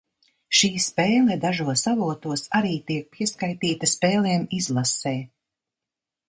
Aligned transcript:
Šī 0.59 0.69
spēle 0.85 1.35
dažos 1.43 1.83
avotos 1.91 2.45
arī 2.61 2.71
tiek 2.87 3.13
pieskaitīta 3.19 3.91
spēlēm 3.93 4.49
izlasē. 4.63 5.15